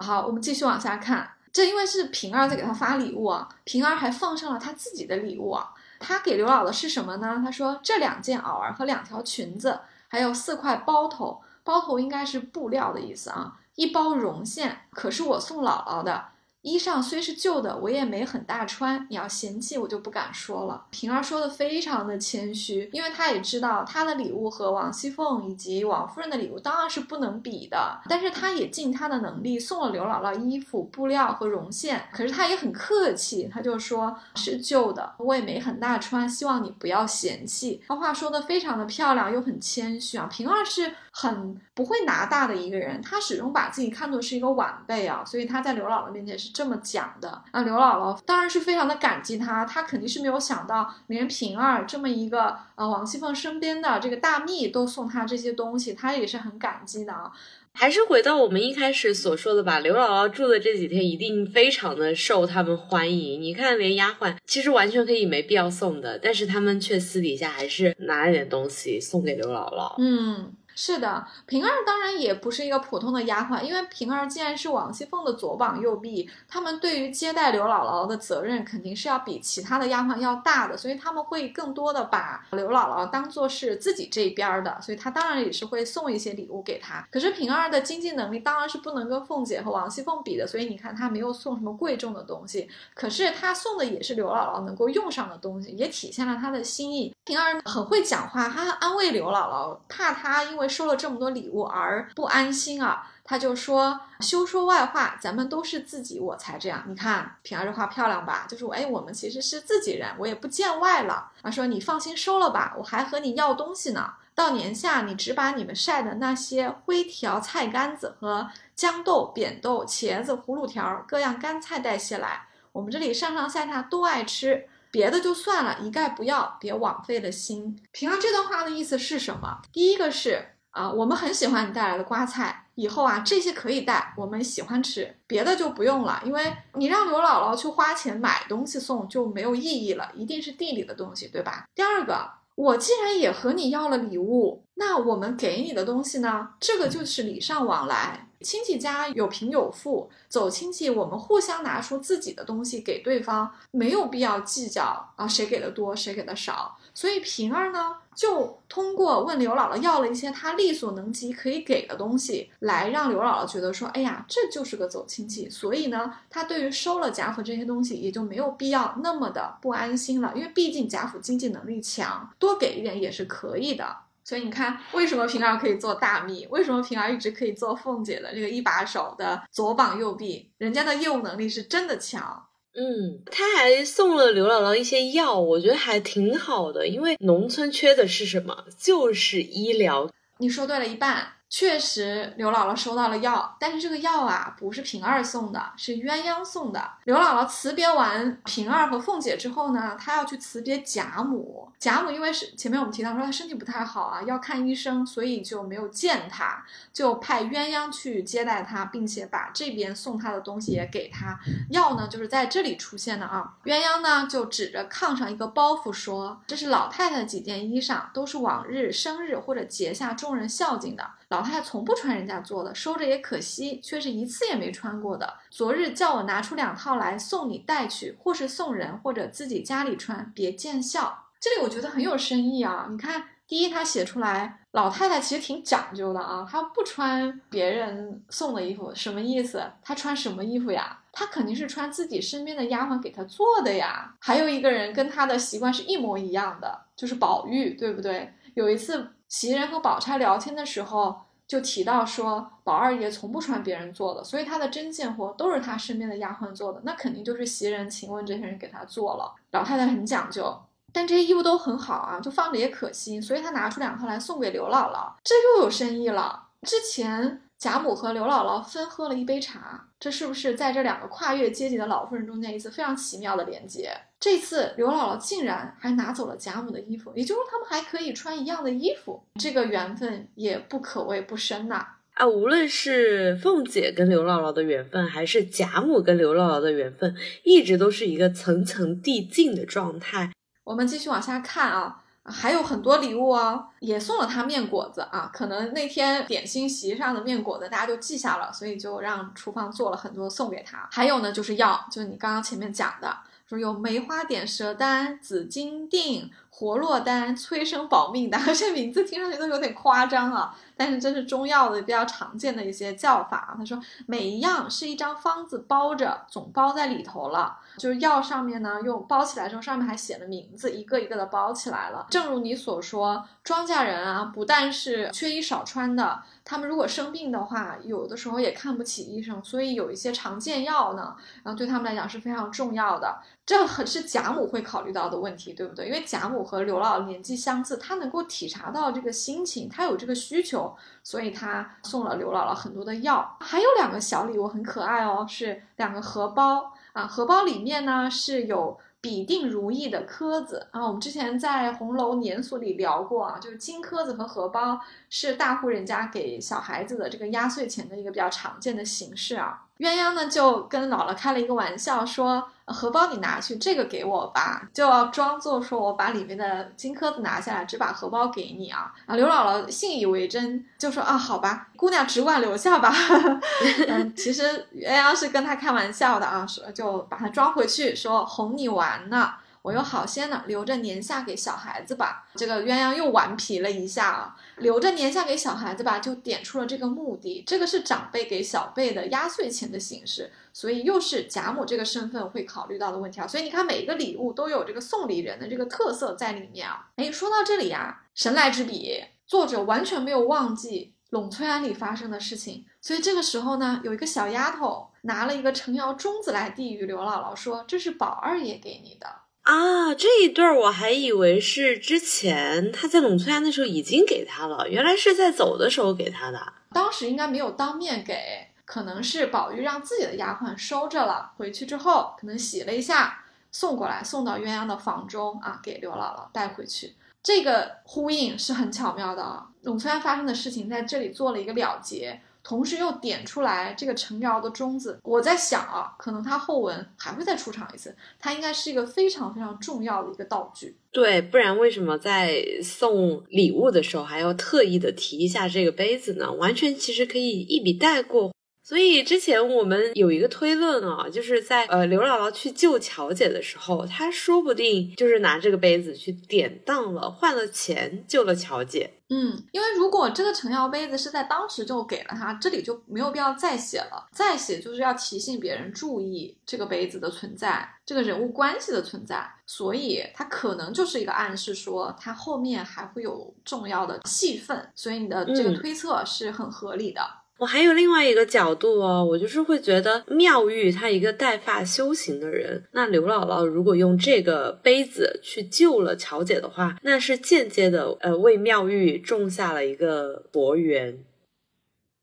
[0.04, 5.72] 好，我们继续往下看，这因为是平儿在给她发礼物啊，平儿还放上了她自己的礼物啊。
[6.00, 7.40] 她给刘姥姥是什么呢？
[7.44, 16.26] 她说这两件袄儿和两条裙子，还有四块包头，包头应该是布料的意思啊，一包绒线，可是我送姥姥的。
[16.62, 19.06] 衣裳虽是旧的，我也没很大穿。
[19.08, 20.86] 你要嫌弃，我就不敢说了。
[20.90, 28.00] 平儿说的非常的谦虚，因为她也知道她的礼物和王熙凤以及王夫人的礼物当然是不能比的。
[28.08, 32.08] 但是她也尽她的能力送了刘姥姥衣服、布料和绒线。
[32.12, 37.80] 可是她也很客气，她就说是旧的，我也没很大穿，希望你不要嫌弃。
[37.86, 40.26] 她话说的非常的漂亮，又很谦虚啊。
[40.26, 46.50] 平儿是很不会拿大的一个人，他始终把自己看作是一个晚辈啊，所以他在刘姥姥面前是。
[46.56, 57.30] 这么讲的那，刘姥姥当然是非常的感激他，他肯定是没有想到，连平儿这么一个呃王熙凤身边的这个大蜜都送他这些东西，他也是很感激的啊。
[57.72, 63.40] 还是回到我们一开始所说的吧，刘姥姥住的这几天一定非常的受他们欢迎。
[63.40, 69.94] 你看，连丫鬟其实完全可以没必要送的，但是他们却私底下还是拿了点东西送给刘姥姥。
[69.98, 70.52] 嗯。
[70.78, 87.08] 是的，平儿当然也不是一个普通的丫鬟，因为平儿既然是王熙凤的左膀右臂，他们对于接待刘姥姥的责任肯定是要比其他的丫鬟要大的，所以他们会更多的把刘姥姥当做是自己这边的，所以她当然也是会送一些礼物给她。
[87.10, 97.16] 可是平儿的经济能力当然是不能跟凤姐和王熙凤比的，所以你看她没有送什么贵重的东西，可是她送的也是刘姥姥能够用上的东西，也体现了她的心意。
[97.24, 100.65] 平儿很会讲话，她安慰刘姥姥，怕她因为。
[100.68, 106.84] 收了这么多礼物而不安心啊，他就说休说外话，咱们都是自己，我才这样。
[106.86, 108.46] 你看平儿这话漂亮吧？
[108.48, 111.30] 就是我哎，我们其实是自己人，我也不见外了。
[111.42, 114.14] 他说你放心收了吧，我还和你要东西呢。
[114.34, 124.68] 到年下，你只把你们晒的那些灰条、菜干子和豇豆、扁豆、茄子、葫芦条各样干菜带些来，我们这里上上下下都爱吃。
[124.90, 127.78] 别的就算了，一概不要，别枉费了心。
[127.92, 129.60] 平儿这段话的意思是什么？
[129.72, 130.55] 第一个是。
[130.76, 141.66] 啊，我们很喜欢你带来的瓜菜，以后啊这些可以带，我们喜欢吃，别的就不用了，因为你让刘姥姥去花钱买东西送就没有意义了，一定是地里的东西，对吧？
[141.74, 146.50] 第二个，我既然也和你要了礼物，那我们给你的东西呢？
[146.60, 156.76] 这个就是礼尚往来，亲戚家有贫有富，走亲戚，我们互相拿出自己的东西给对方，没有必要计较啊谁给的多谁给的少。
[156.96, 165.46] 所以平儿呢，就通过问刘姥姥要了一些她力所能及可以给的东西，来让刘姥姥觉得说，哎呀，这就是个走亲戚。
[165.50, 170.32] 所以呢，她对于收了贾府这些东西，也就没有必要那么的不安心了。
[170.34, 173.94] 因为毕竟贾府经济能力强，多给一点也是可以的。
[174.24, 176.46] 所以你看，为什么平儿可以做大秘？
[176.50, 180.50] 为什么平儿一直可以做凤姐的这个一把手的左膀右臂？
[180.56, 182.46] 人家的业务能力是真的强。
[182.76, 188.66] 嗯，他还送了刘姥姥一些药，我觉得还挺好的，因为农村缺的是什么？
[188.78, 190.10] 就是医疗。
[190.38, 191.35] 你说对了一半。
[191.48, 196.90] 确实，刘姥姥收到了药，但是这个药啊不是平儿送的，是鸳鸯送的。
[197.04, 201.70] 刘姥姥辞别完平儿和凤姐之后呢，她要去辞别贾母。
[201.78, 211.38] 贾母因为是前面我们提到说她身体不太好啊，要看医生，所以就没有见她，就派鸳鸯去接待她，并且把这边送她的东西也给她。
[211.70, 213.54] 药呢就是在这里出现的啊。
[213.64, 225.34] 鸳鸯呢就指着炕上一个包袱说：“这是老太太的几件衣裳，都是往日生日或者节下众人孝敬的。”老太太从不穿人家做的，收着也可惜，却是一次也没穿过的。
[225.50, 231.26] 昨日叫我拿出两套来送你带去，或是送人，或者自己家里穿，别见笑。
[231.38, 232.86] 这里我觉得很有深意啊！
[232.90, 239.62] 你看，第一，他写出来老太太其实挺讲究的啊，她不穿别人送的衣服，什么意思？
[239.82, 240.98] 她穿什么衣服呀？
[241.12, 244.14] 她肯定是穿自己身边的丫鬟给她做的呀。
[244.20, 248.32] 还有一个人跟她的习惯是一模一样的，就是宝玉，对不对？
[248.54, 259.34] 有一次袭人和宝钗聊天的时候，就提到说宝二爷从不穿别人做的，所以他的针线活都是他身边的丫鬟做的，那肯定就是袭人晴雯这些人给他做了。
[259.52, 260.56] 老太太很讲究。
[260.92, 266.44] 但这些衣服都很好啊，就放着也可惜，所以他拿出两套来送给刘姥姥，这又有深意了。
[266.62, 273.94] 之前贾母和刘姥姥分喝了一杯茶，这是不是在这两个跨越阶级的老妇人中间一次非常奇妙的连接？
[274.18, 281.86] 这次刘姥姥竟然还拿走了贾母的衣服，也就是说他们还可以穿一样的衣服，这个缘分也不可谓不深呐。
[282.14, 290.32] 啊，无论是凤姐跟刘姥姥的缘分，还是贾母跟刘姥姥的缘分，一直都是一个层层递进的状态。
[290.64, 295.30] 我们继续往下看啊，还有很多礼物哦，也送了她面果子啊。
[295.30, 300.88] 可能那天点心席上的面果子大家就记下了，所以就让厨房做了很多送给她。
[300.90, 303.14] 还有呢，就是药，就是你刚刚前面讲的，
[303.48, 306.32] 说有梅花点舌丹、紫金锭。
[306.58, 310.56] 活络丹、催生保命丹， 这名字听上去都有点夸张啊！
[310.74, 313.54] 但是这是中药的比较常见的一些叫法啊。
[313.58, 317.58] 他说每一样是一张方子包着，总包在里头了。
[317.76, 322.06] 就是药上面呢，用包起来之后，上面还写了名字，一个一个的包起来了。
[322.08, 333.20] 正如你所说，庄稼人啊，不但是缺衣少穿的，他们如果生病的话，有的时候也看不起医生，所以有一些常见药呢，然后对他们来讲是非常重要的。
[333.44, 335.86] 这很是贾母会考虑到的问题，对不对？
[335.86, 343.36] 因为贾母和刘姥姥年纪相似，她能够体察到这个心情，她有这个需求，所以她送了刘姥姥很多的药。
[343.40, 350.86] 还有两个小礼物很可爱哦，是两个荷包啊，荷包里面呢是有比定如意的科子啊。
[350.86, 354.80] 我们之前在红楼年俗里聊过啊，就是金科子和荷包
[355.10, 359.65] 是大户人家给小孩子的这个压岁钱的一个比较常见的形式啊。
[359.78, 368.92] 鸳鸯呢就跟姥姥开了一个玩笑，说荷包你拿去，这个给我吧，就要装作说我把里面的金颗子拿下来，只把荷包给你啊。
[369.04, 372.90] 啊，刘姥姥信以为真，就说啊，好吧，姑娘只管留下吧。
[373.86, 379.34] 嗯，其实鸳鸯是跟他开玩笑的啊，说就把它装回去，说哄你玩呢。
[379.62, 382.24] 我有好些呢，留着年下给小孩子吧。
[382.36, 387.44] 这个鸳鸯又顽皮了一下啊，留着年下给小孩子吧，就点出了这个目的。
[387.46, 393.26] 这个是长辈给小辈的压岁钱的形式，所以又是贾母这个身份会考虑到的问题啊。
[393.26, 396.88] 所以你看，每一个礼物都有这个送礼人的这个特色在里面啊。
[396.96, 402.64] 哎，说到这里呀，神来之笔，作者完全没有忘记栊翠庵里发生的事情。
[402.80, 409.06] 所以这个时候呢，有一个小丫头拿了一个程窑盅子来递与刘姥姥，说：“这是宝二爷给你的。”
[409.46, 416.52] 啊，这一对儿我还以为是之前他在栊翠庵的时候已经给他了，原来是在走的时候给他的。
[416.72, 426.94] 当时应该没有当面给，可能是宝玉让自己的丫鬟收着了，回去之后可能洗了一下，送过来，送到鸳鸯的房中啊，给刘姥姥带回去。
[427.22, 432.20] 这个呼应是很巧妙的啊，栊翠庵发生的事情在这里做了一个了结。
[432.46, 440.76] 同时又点出来这个陈瑶的中字，我在想啊，可能他后文还会再出场一次，他应该是一个非常非常重要的一个道具。
[440.92, 446.32] 对，不然为什么在送礼物的时候还要特意的提一下这个杯子呢？
[446.34, 448.30] 完全其实可以一笔带过。
[448.66, 458.90] 所以之前我们有一个推论啊，就是在呃刘姥姥去救乔姐的时候，她说不定就是拿这个杯子去典当了，换了钱救了乔姐。
[459.08, 464.08] 嗯，因为如果这个成药杯子是在当时就给了她，这里就没有必要再写了。
[464.10, 477.00] 再写就是要提醒别人注意这个杯子的存在，这个人物关系的存在，所以它可能就是一个暗示，说它后面还会有重要的戏份，所以你的这个推测是很合理的。
[477.38, 491.04] 我还有另外一个角度哦，我就是会觉得妙玉她一个带发修行的人，那刘姥姥如果用这个杯子去救了乔姐的话，那是间接的呃为妙玉种下了一个佛缘。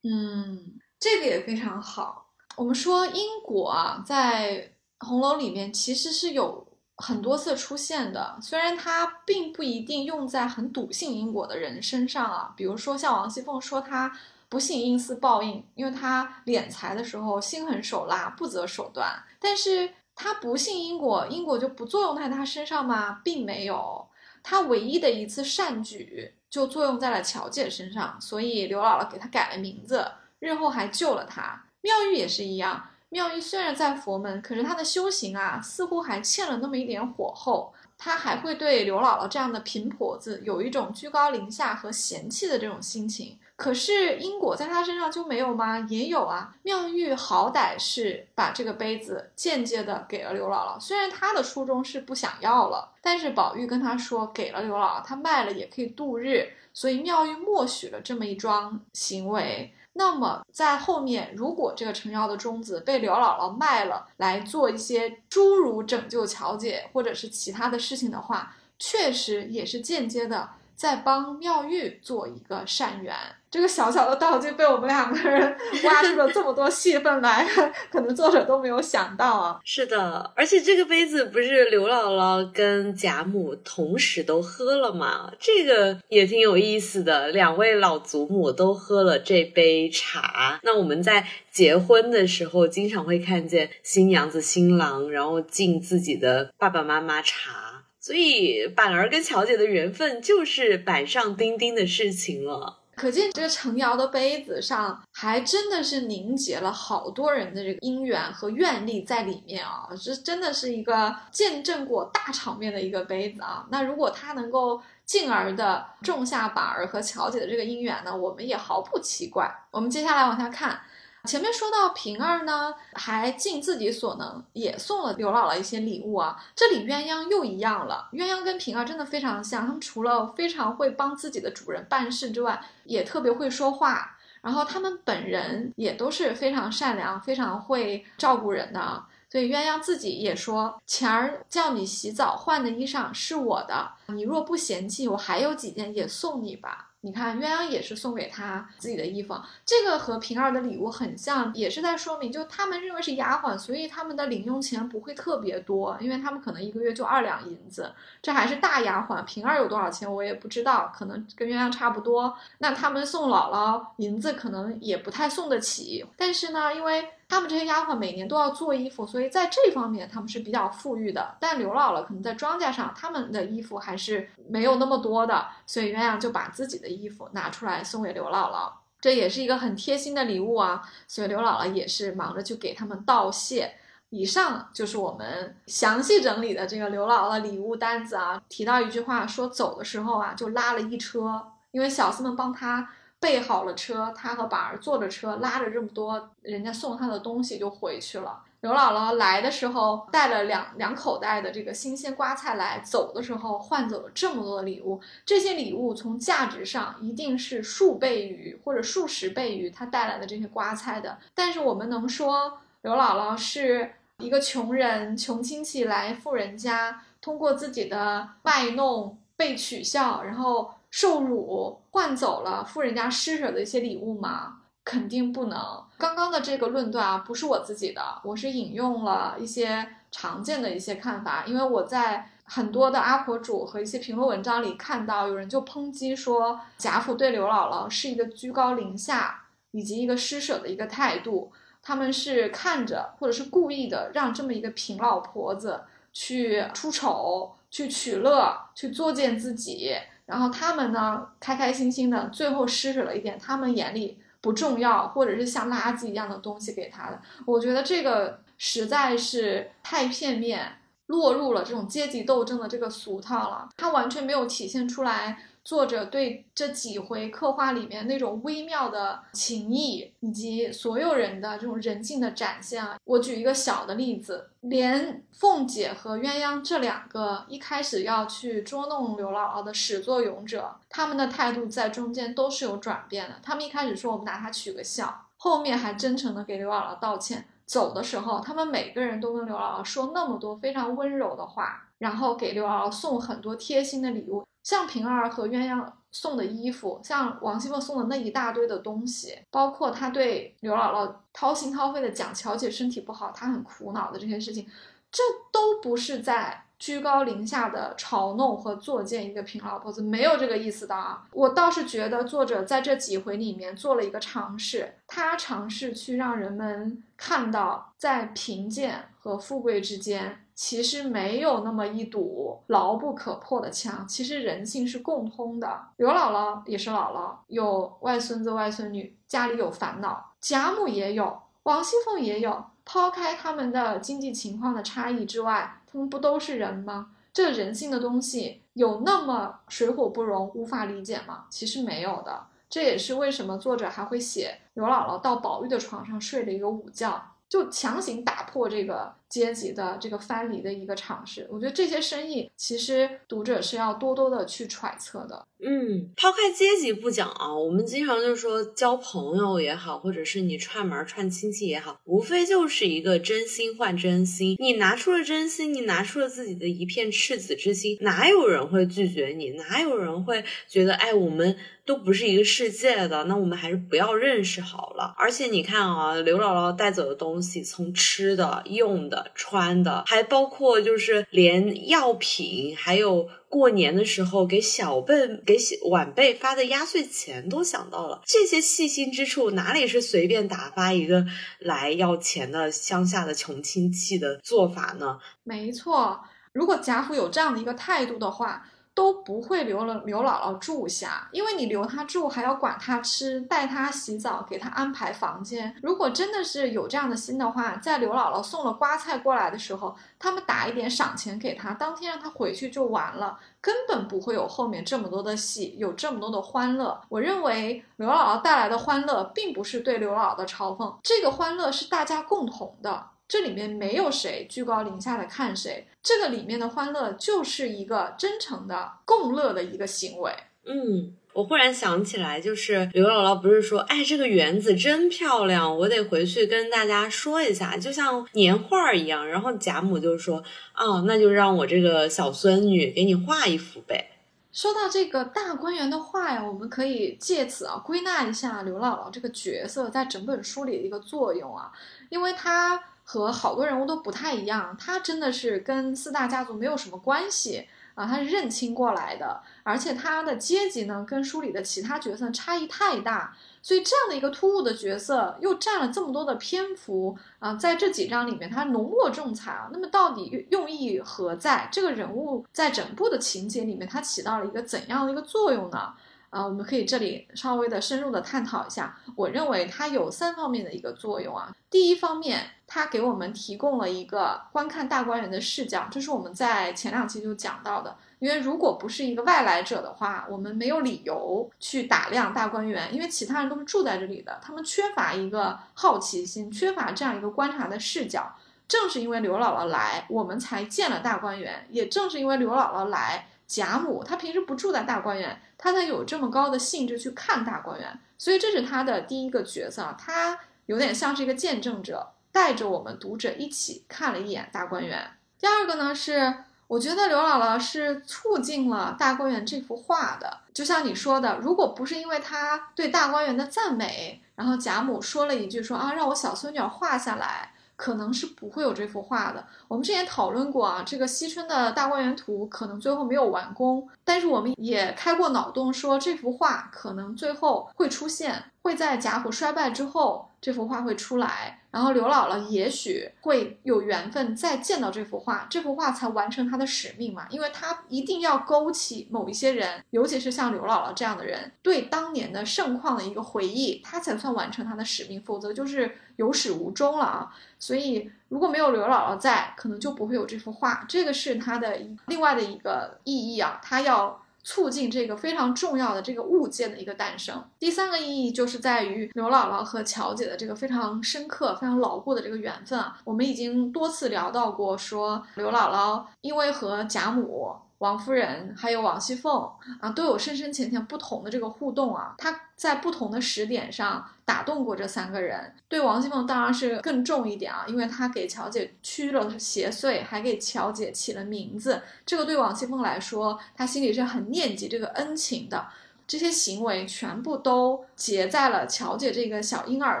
[0.02, 2.26] 嗯，这个也非常好。
[2.56, 6.66] 我们说因果啊，在红楼里面其实是有
[6.96, 14.14] 很多次出现的，虽然它并不一定用在很笃信因果的人身上啊，比如说像王熙凤说她。
[14.52, 19.10] 不信因私报应，因为他敛财的时候心狠手辣，不择手段。
[19.40, 23.22] 但是他不信因果，因果就不作用在他身上吗？
[23.24, 24.06] 并没有。
[24.42, 30.06] 他唯一的一次善举，就作用在了乔姐身上，所以刘姥姥给他改了名字，
[30.38, 31.64] 日后还救了他。
[31.80, 37.72] 妙玉也是一样，妙玉虽然在佛门，可是她的修行啊，似乎还欠了那么一点火候。
[37.96, 43.38] 她还会对刘姥姥这样的贫婆子有一种居高临下和嫌弃的这种心情。
[43.62, 45.78] 可是因果在她身上就没有吗？
[45.88, 46.52] 也有啊。
[46.64, 59.72] 妙玉好歹是把这个杯子间接的给了刘姥姥，虽然她的初衷是不想要了，但是宝玉跟她说给了刘姥姥，她卖了也可以度日，所以妙玉默许了这么一桩行为。
[59.92, 70.48] 那么在后面，如果这个成妖的中子被刘姥姥卖了来做一些诸如拯救乔姐或者是其他的事情的话，确实也是间接的
[70.82, 73.14] 在帮妙玉做一个善缘。
[73.48, 77.46] 这个小小的道具被我们两个人挖出了这么多戏份来，
[77.92, 79.60] 可能作者都没有想到啊。
[79.62, 85.30] 是的，而且这个杯子不是刘姥姥跟贾母同时都喝了吗？
[85.38, 90.58] 这个也挺有意思的，两位老祖母都喝了这杯茶。
[90.64, 97.71] 那我们在结婚的时候，经常会看见新娘子、新郎，然后敬自己的爸爸妈妈茶。
[98.02, 102.80] 所以板儿跟乔姐的缘分就是板上钉钉的事情了。
[102.96, 109.88] 可见这个程瑶的杯子上还真的是凝结了好多人的这个姻缘和愿力在里面啊！
[109.98, 113.66] 这真的是一个见证过大场面的一个杯子啊！
[113.70, 119.50] 那如果他能够进而的种下板儿和乔姐的这个姻缘呢，我们也毫不奇怪。
[119.70, 120.78] 我们接下来往下看。
[121.24, 126.36] 前面说到平儿呢，还尽自己所能，也送了刘姥姥一些礼物啊。
[126.54, 134.16] 这里鸳鸯又一样了，鸳鸯跟平儿真的非常像，他们除了非常会帮自己的主人办事之外，也特别会说话。
[134.40, 139.04] 然后他们本人也都是非常善良，非常会照顾人的。
[139.30, 146.88] 所以鸳鸯自己也说，前儿叫你洗澡换的衣裳是我的，你若不嫌弃，我还有几件也送你吧。
[147.04, 149.34] 你看，鸳鸯也是送给他自己的衣服，
[149.66, 159.20] 这个和平儿的礼物很像，也是在说明，就他们认为是丫鬟，所以他们的零用钱不会特别多，因为他们可能一个月就二两银子，这还是大丫鬟。
[159.24, 162.36] 平儿有多少钱我也不知道，可能跟鸳鸯差不多。
[162.58, 167.04] 那他们送姥姥银子可能也不太送得起，但是呢，因为。
[167.32, 171.34] 他们这些丫鬟每年都要做衣服，所以在这方面他们是比较富裕的。
[171.40, 180.82] 但刘姥姥可能在庄稼上，他们的衣服还是没有那么多的，所以鸳鸯就把自己的衣服拿出来送给刘姥姥，这也是一个很贴心的礼物啊。
[181.08, 183.76] 所以刘姥姥也是忙着去给他们道谢。
[184.10, 188.38] 以上就是我们详细整理的这个刘姥姥礼物单子啊。
[188.50, 192.90] 提到一句话，说走的时候啊，就拉了一车，因为小厮们帮他。
[193.22, 198.42] 备好了车，他和板儿坐着车，拉着这么多人家送他的东西就回去了。
[198.62, 205.00] 刘姥姥来的时候带了两两口袋的这个新鲜瓜菜来，走的时候换走了这么多的礼物。
[205.24, 211.16] 这些礼物从价值上一定是数倍于或者数十倍于他带来的这些瓜菜的。
[211.32, 220.72] 但是我们能说刘姥姥是一个穷人，穷亲戚来富人家，通过自己的卖弄被取笑，然后。
[220.92, 224.58] 受辱换走了富人家施舍的一些礼物吗？
[224.84, 225.58] 肯定不能。
[225.96, 231.44] 刚刚的这个论断啊，不是我自己的，我是引用了一些常见的一些看法。
[231.46, 241.50] 因为我在很多的阿婆主和一些评论文章里看到，有人就抨击说贾府对刘姥姥是一个居高临下以及一个施舍的一个态度，
[241.82, 245.80] 他们是看着或者是故意的让这么一个贫老婆子
[246.12, 249.94] 去出丑、去取乐、去作践自己。
[250.26, 257.20] 然后他们呢，开开心心的，最后施舍了一点他们眼里不重要或者是像垃圾一样的东西给他的。
[257.46, 263.68] 我觉得这个实在是太片面，落入了这种阶级斗争的这个俗套了。
[263.76, 265.38] 他完全没有体现出来。
[265.64, 283.36] 作者对这几回刻画里面那种微妙的情谊，以及所有人的这种人性的展现啊，我举一个小的例子，连凤姐和鸳鸯这两个一开始要去捉弄刘姥姥的始作俑者，他们的态度在中间都是有转变的。
[283.42, 287.46] 他们一开始说我们拿他取个笑，后面还真诚的给刘姥姥道歉。
[287.64, 294.44] 走的时候，他们每个人都跟刘姥姥说那么多非常温柔的话，然后给刘姥姥送很多贴心的礼物。
[294.62, 304.66] 像平儿和鸳鸯送的衣服，像王熙凤送的那一大堆的东西，包括他对刘姥姥掏心掏肺的讲乔姐身体不好，她很苦恼的这些事情，
[305.10, 306.64] 这都不是在。
[306.82, 311.24] 居高临下的嘲弄和作践一个平老婆子，没有这个意思的啊！
[311.30, 324.06] 我倒是觉得作者在这几回里面做了一个尝试，他尝试去让人们看到，在贫贱和富贵之间，其实没有那么一堵牢不可破的墙。
[324.06, 325.80] 其实人性是共通的。
[325.96, 332.64] 刘姥姥也是姥姥，有外孙子外孙女，家里有烦恼；贾母也有，王熙凤也有。
[332.84, 337.12] 抛开他们的经济情况的差异之外，他们不都是人吗？
[337.32, 341.44] 这人性的东西有那么水火不容、无法理解吗？
[341.48, 342.46] 其实没有的。
[342.68, 349.14] 这也是为什么作者还会写刘姥姥到宝玉的床上睡了一个午觉，就强行打破这个。
[349.32, 355.46] 阶级的这个藩篱的一个尝试，我觉得这些深意其实读者是要多多的去揣测的。
[355.64, 364.56] 嗯，抛开阶级不讲啊，我们经常就说交朋友也好，或者是你串门串亲戚也好，无非就是一个真心换真心。
[364.58, 369.50] 你拿出了真心，你拿出了自己的一片赤子之心，哪有人会拒绝你？
[369.50, 371.56] 哪有人会觉得哎，我们
[371.86, 375.14] 都不是一个世界的，那我们还是不要认识好了。
[375.16, 379.21] 而且你看啊，刘姥姥带走的东西，从吃的、用的。
[379.34, 385.14] 穿的，还包括就是连药品，还有过年的时候给小辈、
[385.46, 385.56] 给
[385.90, 388.22] 晚辈发的压岁钱都想到了。
[388.24, 391.24] 这些细心之处，哪里是随便打发一个
[391.58, 395.18] 来要钱的乡下的穷亲戚的做法呢？
[395.44, 396.20] 没错，
[396.52, 398.66] 如果贾府有这样的一个态度的话。
[398.94, 405.74] 都不会留了刘姥姥住下，因为你留她住还要管她吃，带她洗澡，给她安排房间。
[405.82, 417.00] 如果真的是有这样的心的话，在刘姥姥送了瓜菜过来的时候，他们打一点赏钱给她，当天让她回去就完了，根本不会有后面这么多的戏，有这么多的欢乐。
[417.08, 423.11] 我认为刘姥姥带来的欢乐，并不是对刘姥姥的嘲讽，这个欢乐是大家共同的。
[423.32, 430.30] 这里面没有谁居高临下的看谁，这个里面的欢乐就是一个真诚的共乐的一个行为。
[430.66, 439.26] 嗯，我忽然想起来，就是刘姥姥不是说，哎，这个园子真漂亮，我得回去跟大家说一下，就像年画一样。
[439.26, 440.44] 然后贾母就说，
[440.76, 444.10] 哦，那就让我这个小孙女给你画一幅呗。
[444.52, 451.72] 说到这个大观园的画呀，我们可以借此啊归纳一下刘姥姥这个角色在整本书里的一个作用啊，
[452.10, 452.78] 因为她。
[453.12, 471.68] 和好多人物都不太一样，他真的是跟四大家族没有什么关系啊，他是认亲过来的，而且他的阶级呢跟书里的其他角色差异太大，所以这样的一个突兀的角色又占了这么多的篇幅啊，在这几章里面他浓墨重彩啊，那么到底用意何在？
[471.70, 475.92] 这个人物在整部的情节里面他起到了一个怎样的一个作用呢？
[476.32, 478.96] 啊，我们可以这里稍微的深入的探讨一下。
[479.14, 481.54] 我认为它有三方面的一个作用啊。
[481.68, 487.94] 第一方面，它给我们提供了一个观看大观园的视角，这是我们在前两期就讲到的。
[488.18, 498.34] 因为如果不是一个外来者的话，我们没有理由去打量大观园，因为其他人都是住在这里的，他们缺乏一个好奇心，缺乏这样一个观察的视角。
[498.66, 503.26] 正是因为刘姥姥来，我们才建了大观园；也正是因为刘姥姥来。
[503.52, 515.10] 贾母她平时不住在大观园，她才有这么高的兴致去看大观园，所以这是她的第一个角色，她有点像是一个见证者，带着我们读者一起看了一眼大观园。
[515.38, 516.34] 第二个呢是，
[516.66, 527.52] 我觉得刘姥姥是促进了大观园这幅画的，就像你说的，如果不是因为她对大观园的赞美，然后贾母说了一句说啊，让我小孙女画下来。
[527.76, 529.44] 可能是不会有这幅画的。
[529.68, 540.28] 我们之前讨论过啊，这个惜春的大观园图可能最后没有完工，但是我们也开过脑洞，说这幅画可能最后会出现，会在贾府衰败之后。
[540.42, 557.32] 这幅画会出来，然后刘姥姥也许会有缘分再见到这幅画，这幅画才完成她的使命嘛，因为她一定要勾起某一些人，尤其是像刘姥姥这样的人对当年的盛况的一个回忆，她才算完成她的使命，否则就是有始无终了啊。
[557.60, 564.20] 所以如果没有刘姥姥在，可能就不会有这幅画，这个是它的另外的一个意义啊，它要。
[564.42, 567.42] 促进这个非常重要的这个物件的一个诞生。
[567.58, 572.98] 第三个意义就是在于刘姥姥和乔姐的这个非常深刻、非常牢固的这个缘分啊。
[573.04, 577.54] 我们已经多次聊到过，说刘姥姥因为和贾母。
[577.82, 582.14] 王夫人还有王熙凤啊，都有深深浅浅不同的这个互动啊。
[582.16, 585.52] 她在不同的时点上打动过这三个人。
[585.66, 591.82] 对王熙凤当然是更重一点啊，因为她给乔姐驱了邪祟，还给乔姐起了名字。
[592.06, 595.66] 这个对王熙凤来说，她心里是很念及这个恩情的。
[596.06, 600.00] 这些行为全部都结在了乔姐这个小婴儿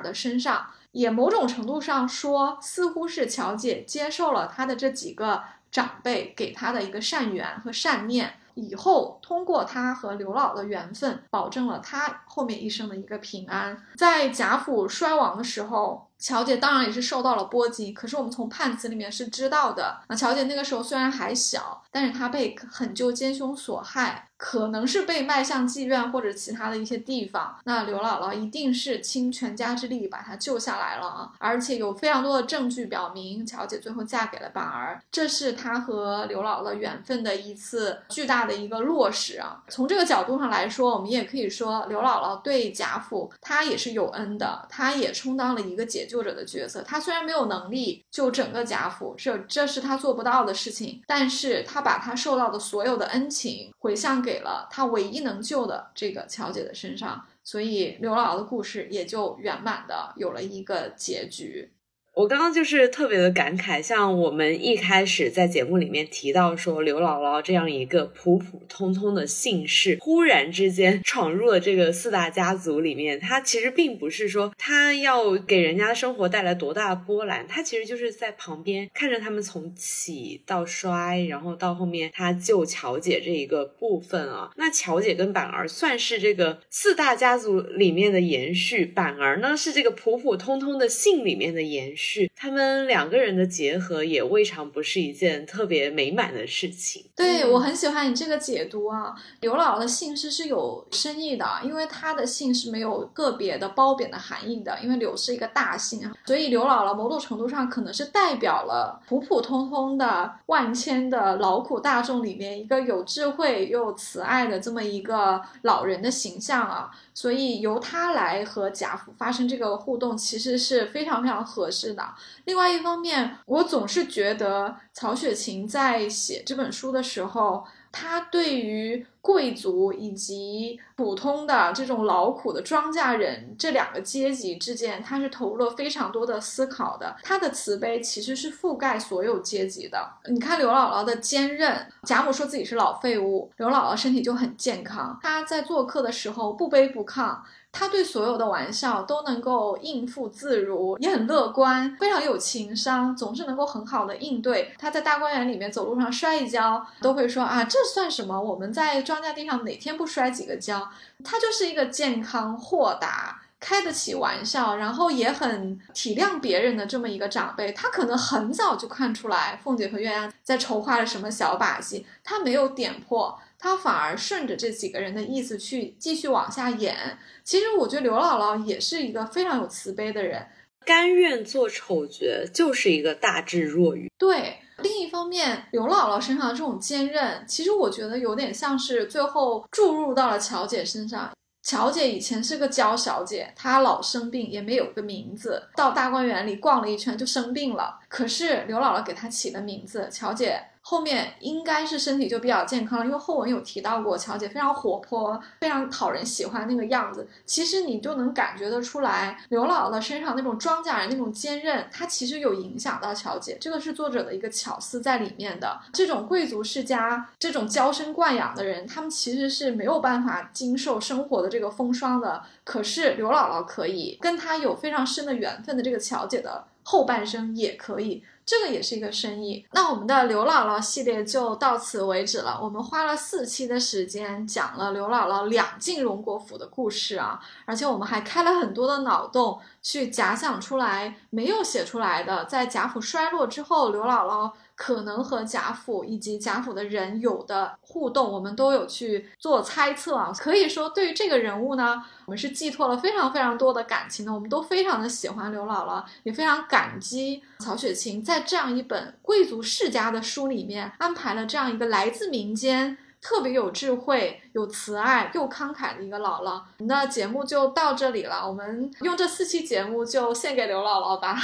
[0.00, 0.68] 的身上。
[0.92, 8.34] 也某种程度上说，似乎是乔姐接受了她的这几个长辈给他的一个善缘和善念。
[8.54, 13.82] 以后通过他和刘老的缘分，保证了他后面一生的一个平安。
[13.96, 17.92] 在贾府衰亡的时候，乔姐当然也是受到了波及。
[17.92, 24.28] 可是我们从判词里面是知道的，啊，乔姐那个时候虽然还小，但是她被狠舅奸凶所害。
[24.42, 31.30] 可能是被卖向妓院或者其他的一些地方，那刘姥姥一定是倾全家之力把她救下来了啊！
[31.38, 39.62] 而且有非常多的证据表明，乔姐最后嫁给了板儿，这是她和刘姥姥缘分的一次巨大的一个落实啊！
[39.68, 46.82] 从这个角度上来说，我们也可以说刘姥姥对贾府她也是有恩的，她也充当了一个解救者的角色。
[46.82, 54.32] 他虽然没有能力救整个贾府，这这是他做不到的事情，但是他把他受到的所有的恩情回向给。
[54.32, 61.70] 给了他唯一能救的这个乔姐的身上，所以刘姥姥的故事也就圆满的有了一个结局。
[62.14, 84.50] 我刚刚就是特别的感慨，像我们一开始在节目里面提到说，刘姥姥这样一个普普通通的姓氏，忽然之间闯入了这个四大家族里面，她其实并不是说她要给人家的生活带来多大的波澜，她其实就是在旁边看着他们从起到衰，然后到后面她救乔姐这一个部分啊。
[84.56, 92.01] 那乔姐跟板儿算是这个四大家族里面的延续，板儿呢是这个普普通通的姓里面的延续。
[92.04, 97.04] 是他们两个人的结合也未尝不是一件特别美满的事情。
[97.14, 116.90] 对我很喜欢你这个解读啊，刘姥姥的姓氏是有深意的，因为她的姓是没有个别的褒贬的含义的，因为刘是一个大姓啊，所以刘姥姥某种程度上可能是代表了普普通通的万千的劳苦大众里面一个有智慧又慈爱的这么一个老人的形象啊。
[117.14, 122.02] 所以由他来和贾府发生这个互动，其实是非常非常合适的。
[122.44, 127.64] 另外一方面，我总是觉得曹雪芹在写这本书的时候。
[127.94, 137.14] 他对于贵族以及普通的这种劳苦的庄稼人这两个阶级之间，他是投入了非常多的思考的。
[137.22, 140.10] 他的慈悲其实是覆盖所有阶级的。
[140.24, 145.18] 你看刘姥姥的坚韧，贾母说自己是老废物，刘姥姥身体就很健康。
[145.22, 147.36] 她在做客的时候不卑不亢。
[147.72, 154.74] 他对所有的玩笑都能够应付自如，也很乐观，非常有情商，总是能够很好的应对。
[154.78, 158.38] 他在大观园里面走路上摔一跤，都会说啊，这算什么？
[158.38, 160.86] 我们在庄稼地上哪天不摔几个跤？
[161.24, 167.72] 他就是一个健康、豁达、开得起玩笑，然后也很体谅别人的这么一个长辈。
[167.72, 173.38] 他可能很早就看出来凤姐和鸳鸯在筹划着什么小把戏，他没有点破。
[173.62, 177.16] 他反而顺着这几个人的意思去继续往下演。
[177.44, 180.44] 其实我觉得刘姥姥也是一个非常有慈悲的人，
[180.84, 184.10] 甘愿做丑角就是一个大智若愚。
[184.18, 191.30] 对，另一方面，刘姥姥身上的这种坚韧，其实我觉得有点像是最后注入到了乔姐身上。
[191.62, 198.00] 乔姐以前是个娇小姐，她老生病，也没有个名字，到大观园里逛了一圈就生病了。
[198.08, 200.60] 可是刘姥姥给她起了名字，乔姐。
[200.84, 207.26] 后面应该是身体就比较健康了，因为后文有提到过，乔姐非常活泼，非常讨人喜欢那个样子。
[207.46, 213.56] 其实你就能感觉得出来，刘姥姥身上那种庄稼人那种坚韧，她其实有影响到乔姐。
[213.60, 215.80] 这个是作者的一个巧思在里面的。
[215.92, 222.42] 这种贵族世家、这种娇生惯养的人，他们其实是没有办法经受生活的这个风霜的。
[222.64, 228.24] 可是刘姥姥可以，跟她有非常深的缘分的这个乔姐的后半生也可以。
[228.44, 229.64] 这个也是一个生意。
[229.72, 232.58] 那我们的刘姥姥系列就到此为止了。
[232.62, 244.52] 我们花了四期的时间讲了刘姥姥两进荣国府的故事啊，而且我们还开了很多的脑洞，去假想出来没有写出来的，在贾府衰落之后，刘姥姥。
[244.74, 250.32] 可能和贾府以及贾府的人有的互动，我们都有去做猜测啊。
[250.38, 254.32] 可以说，对于这个人物呢，我们是寄托了非常非常多的感情的。
[254.32, 262.98] 我们都非常的喜欢刘姥姥，也非常感激曹雪芹在这样一本贵族世家的书里面安排了这样一个来自民间。
[263.22, 266.60] 特别有智慧、有慈爱又慷慨的一个姥姥。
[266.80, 271.38] 那节目就到这里了，我们用这四期节目就献给刘姥姥吧。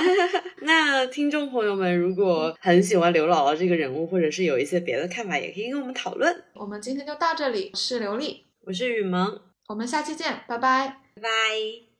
[0.62, 6.44] 那听众朋友们，如果很喜欢刘姥姥这个人物，或者是有一些别的看法，也可以跟我们讨论。
[6.54, 11.91] 我们今天就到这里，是刘丽，我是雨萌，我们下期见，拜拜，拜拜。